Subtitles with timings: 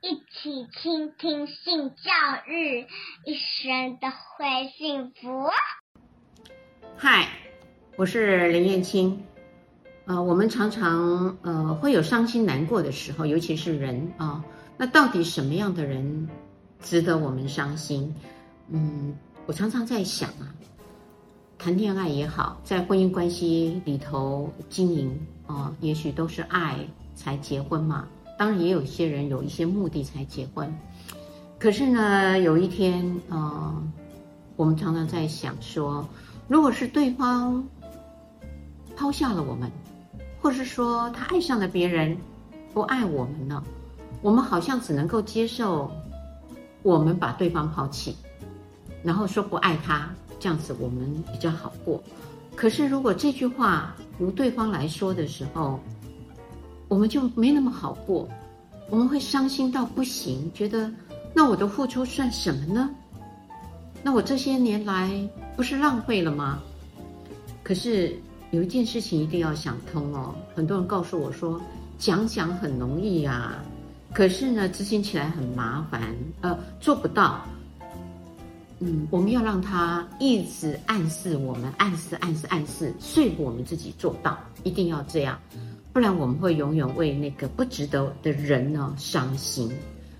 [0.00, 2.12] 一起倾听性教
[2.46, 2.86] 育，
[3.26, 5.50] 一生都会幸福。
[6.96, 7.28] 嗨，
[7.96, 9.24] 我是林燕青。
[10.06, 14.44] 呃，我们常常呃会有伤心难过的时候，尤其是人啊、
[14.76, 16.28] 那到底什么样的人
[16.80, 18.14] 值得我们伤心？
[18.68, 20.54] 嗯，我常常在想啊，
[21.58, 26.78] 谈恋爱也好，在婚姻关系里头经营啊、也许都是爱
[27.16, 28.08] 才结婚嘛。
[28.38, 30.72] 当然，也有一些人有一些目的才结婚。
[31.58, 33.82] 可是呢，有一天，呃，
[34.54, 36.08] 我们常常在想说，
[36.46, 37.66] 如果是对方
[38.96, 39.68] 抛下了我们，
[40.40, 42.16] 或是说他爱上了别人，
[42.72, 43.60] 不爱我们了，
[44.22, 45.90] 我们好像只能够接受
[46.84, 48.16] 我们把对方抛弃，
[49.02, 50.08] 然后说不爱他，
[50.38, 52.00] 这样子我们比较好过。
[52.54, 55.80] 可是，如果这句话由对方来说的时候，
[56.88, 58.28] 我们就没那么好过，
[58.90, 60.90] 我们会伤心到不行，觉得
[61.34, 62.90] 那我的付出算什么呢？
[64.02, 65.10] 那我这些年来
[65.56, 66.60] 不是浪费了吗？
[67.62, 68.16] 可是
[68.52, 70.34] 有一件事情一定要想通哦。
[70.54, 71.60] 很多人告诉我说，
[71.98, 73.62] 讲讲很容易啊，
[74.14, 77.44] 可是呢，执行起来很麻烦，呃，做不到。
[78.80, 85.36] 嗯，我们要让他一直暗示我们，暗示、暗示、暗示，说服我们自己做到，一定要这样。
[85.92, 89.72] 不然我们会永远为那个不值得的人呢伤心。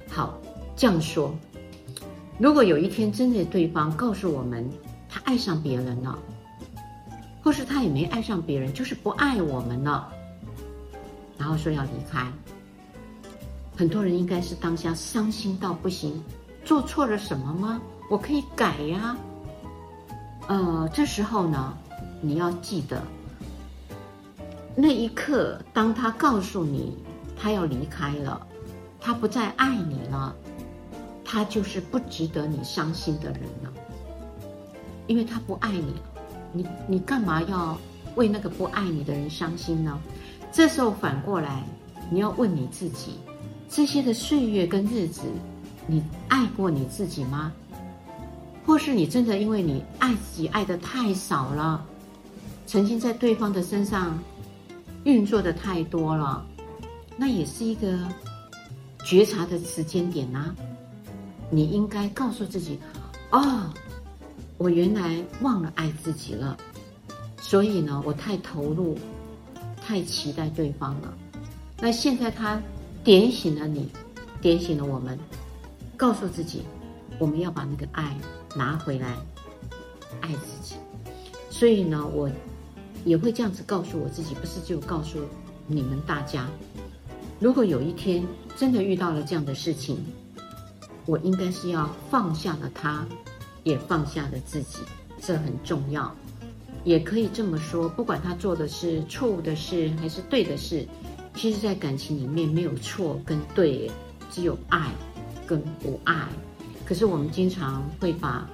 [0.09, 0.37] 好，
[0.75, 1.33] 这样说，
[2.39, 4.69] 如果有一天真的对方告诉我们
[5.09, 6.19] 他爱上别人了，
[7.43, 10.11] 或是他也没爱上别人，就是不爱我们了，
[11.37, 12.27] 然后说要离开，
[13.77, 16.21] 很多人应该是当下伤心到不行，
[16.65, 17.81] 做错了什么吗？
[18.11, 19.17] 我可以改呀。
[20.49, 21.77] 呃，这时候呢，
[22.21, 23.03] 你要记得。
[24.81, 26.97] 那一刻，当他告诉你
[27.37, 28.47] 他要离开了，
[29.01, 30.33] 他不再爱你了，
[31.25, 33.73] 他就是不值得你伤心的人了，
[35.09, 36.03] 因为他不爱你了。
[36.53, 37.77] 你你干嘛要
[38.15, 39.99] 为那个不爱你的人伤心呢？
[40.53, 41.65] 这时候反过来，
[42.09, 43.19] 你要问你自己：
[43.69, 45.23] 这些的岁月跟日子，
[45.89, 47.53] 你爱过你自己吗？
[48.65, 51.85] 或是你真的因为你爱自己爱的太少了，
[52.65, 54.17] 曾经在对方的身上。
[55.05, 56.45] 运作的太多了，
[57.17, 57.99] 那也是一个
[59.05, 60.55] 觉察的时间点啊。
[61.51, 62.79] 你应该告诉自己：
[63.31, 63.73] 哦，
[64.59, 66.57] 我原来忘了爱自己了，
[67.41, 68.99] 所以呢，我太投入，
[69.81, 71.17] 太期待对方了。
[71.81, 72.61] 那现在他
[73.03, 73.89] 点醒了你，
[74.43, 75.19] 点醒了我们，
[75.97, 76.63] 告诉自己，
[77.19, 78.15] 我们要把那个爱
[78.55, 79.17] 拿回来，
[80.21, 80.75] 爱自己。
[81.51, 82.29] 所以呢，我。
[83.05, 85.19] 也会这样子告诉我自己，不是就告诉
[85.67, 86.49] 你们大家，
[87.41, 88.23] 如果有一天
[88.57, 89.99] 真的遇到了这样的事情，
[91.07, 93.07] 我应该是要放下了他，
[93.65, 94.79] 也放下了自己，
[95.21, 96.15] 这很重要。
[96.85, 100.87] 也可以这么说，不管他做的是错误的事还是对的事，
[101.35, 103.91] 其实，在感情里面没有错跟对，
[104.31, 104.91] 只有爱
[105.47, 106.29] 跟不爱。
[106.85, 108.49] 可是我们经常会把。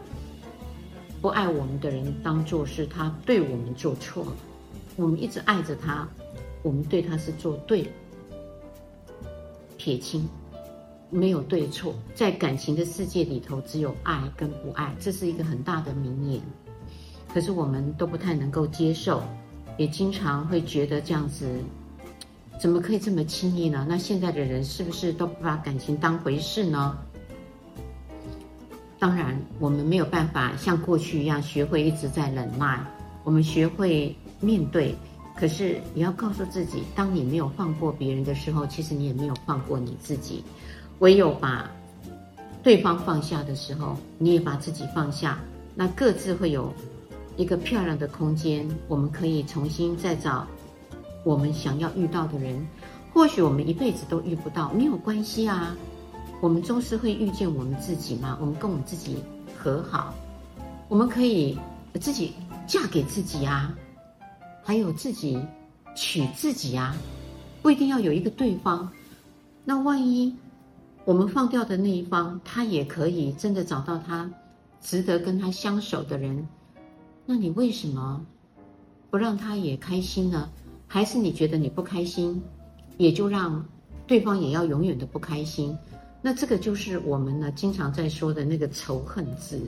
[1.25, 4.33] 不爱我们的人，当做是他对我们做错了。
[4.95, 6.07] 我们一直爱着他，
[6.63, 7.89] 我们对他是做对了。
[9.79, 10.29] 撇清，
[11.09, 16.43] 没有对错，在感情的世界里头，只有爱跟不爱，这是一个很大的名言。
[17.33, 19.23] 可是我们都不太能够接受，
[19.79, 21.49] 也经常会觉得这样子，
[22.61, 23.87] 怎么可以这么轻易呢？
[23.89, 26.99] 那现在的人是不是都不把感情当回事呢？
[29.05, 32.83] 当然，我们没有办法像过去一样学会一直在忍耐，
[33.23, 34.95] 我们学会面对。
[35.37, 40.43] 可是也要告诉自己，当你没有放过别人的时候，其实你也没有放过你自己。
[41.01, 41.71] 唯有把
[42.63, 45.39] 对方放下的时候，你也把自己放下，
[45.75, 46.73] 那各自会有
[47.37, 50.47] 一个漂亮的空间，我们可以重新再找
[51.25, 52.67] 我们想要遇到的人。
[53.13, 55.77] 或许我们一辈子都遇不到，没有关系啊。
[56.45, 58.37] 我们终是会遇见我们自己吗？
[58.39, 59.17] 我们跟我们自己
[59.57, 60.13] 和好，
[60.91, 61.59] 我们可以
[61.99, 62.35] 自己
[62.67, 63.75] 嫁给自己啊，
[64.63, 65.43] 还有自己
[65.97, 66.95] 娶自己啊，
[67.63, 68.93] 不一定要有一个对方。
[69.65, 70.37] 那万一
[71.07, 74.31] 我们放掉的那一方，他也可以真的找到他
[74.83, 76.47] 值得跟他相守的人，
[77.25, 78.21] 那你为什么
[79.09, 80.51] 不让他也开心呢？
[80.87, 82.43] 还是你觉得你不开心，
[82.99, 83.65] 也就让
[84.07, 85.75] 对方也要永远的不开心？
[86.27, 89.61] 那这个就是我们呢经常在说的那个仇恨值。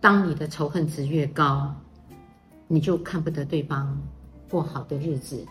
[0.00, 1.72] 当你的仇恨值越高，
[2.66, 3.96] 你就看不得对方
[4.50, 5.46] 过好的日子。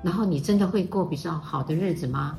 [0.00, 2.38] 然后你真的会过比较好的日子吗？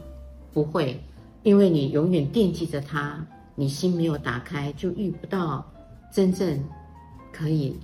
[0.54, 0.98] 不会。
[1.44, 3.22] 因为你永远惦记着他，
[3.54, 5.70] 你心没有打开，就遇不到
[6.10, 6.58] 真正
[7.34, 7.78] 可以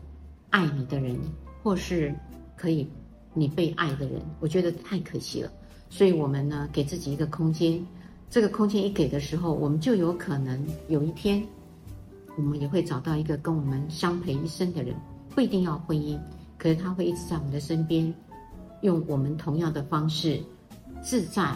[0.49, 1.19] 爱你的人，
[1.61, 2.15] 或是
[2.55, 2.89] 可以
[3.33, 4.21] 你被爱的人。
[4.39, 5.51] 我觉得太可惜了。
[5.89, 7.85] 所以，我们呢，给自己一个空间。
[8.29, 11.43] 这个空间一给的时候，我们就有可能有一天，
[12.37, 14.95] 我们也会找到一个跟我们相陪一生的人，
[15.33, 16.19] 不一定要婚姻，
[16.55, 18.13] 可是他会一直在我们的身边，
[18.81, 20.39] 用我们同样的方式，
[21.01, 21.55] 自在，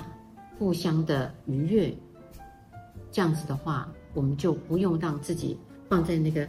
[0.57, 1.95] 互相的愉悦。
[3.11, 5.55] 这样子的话，我们就不用让自己
[5.87, 6.47] 放在那个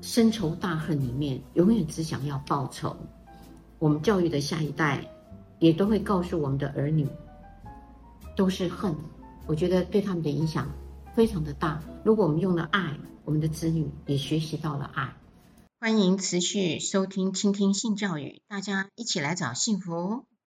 [0.00, 2.96] 深仇大恨里面，永远只想要报仇。
[3.80, 5.04] 我们教育的下一代，
[5.58, 7.08] 也都会告诉我们的儿女，
[8.36, 8.94] 都是恨。
[9.46, 10.70] 我觉得对他们的影响
[11.14, 11.82] 非常的大。
[12.04, 15.16] 如果我们用了爱，我们的子女也学习到了爱。
[15.80, 20.24] 欢迎持续收听、倾听性教育，大家一起来找幸福。